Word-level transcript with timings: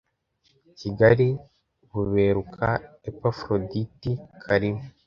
KibaliBuberuka 0.77 2.67
Epafroditi 3.09 4.09
Kalima 4.43 4.83